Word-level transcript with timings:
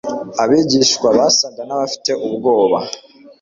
Abigishwa 0.43 1.07
basaga 1.17 1.61
n'abafite 1.65 2.11
ubwoba; 2.27 2.79